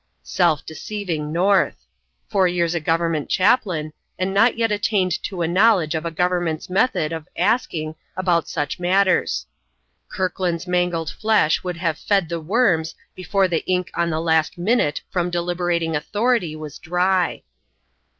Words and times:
Self 0.23 0.65
deceiving 0.65 1.31
North! 1.31 1.85
Four 2.27 2.47
years 2.47 2.73
a 2.73 2.79
Government 2.79 3.29
chaplain, 3.29 3.93
and 4.17 4.33
not 4.33 4.57
yet 4.57 4.71
attained 4.71 5.11
to 5.25 5.43
a 5.43 5.47
knowledge 5.47 5.93
of 5.93 6.05
a 6.07 6.09
Government's 6.09 6.71
method 6.71 7.13
of 7.13 7.27
"asking" 7.37 7.93
about 8.17 8.49
such 8.49 8.79
matters! 8.79 9.45
Kirkland's 10.09 10.65
mangled 10.65 11.11
flesh 11.11 11.63
would 11.63 11.77
have 11.77 11.99
fed 11.99 12.29
the 12.29 12.41
worms 12.41 12.95
before 13.13 13.47
the 13.47 13.63
ink 13.67 13.91
on 13.93 14.09
the 14.09 14.19
last 14.19 14.57
"minute" 14.57 15.03
from 15.11 15.29
deliberating 15.29 15.95
Authority 15.95 16.55
was 16.55 16.79
dry. 16.79 17.43